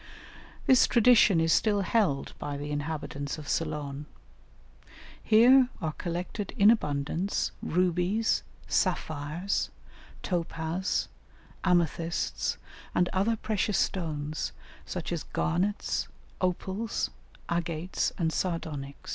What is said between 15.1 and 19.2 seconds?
as garnets, opals, agates, and sardonyx.